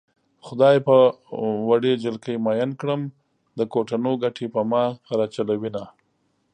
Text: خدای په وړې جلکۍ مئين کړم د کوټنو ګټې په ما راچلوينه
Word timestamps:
خدای 0.45 0.77
په 0.87 0.95
وړې 1.69 1.93
جلکۍ 2.03 2.35
مئين 2.45 2.71
کړم 2.81 3.01
د 3.57 3.59
کوټنو 3.73 4.11
ګټې 4.23 4.45
په 4.55 4.61
ما 4.71 4.83
راچلوينه 5.19 5.83